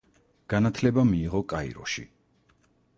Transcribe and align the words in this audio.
განათლება 0.53 1.05
მიიღო 1.11 1.43
კაიროში. 1.55 2.09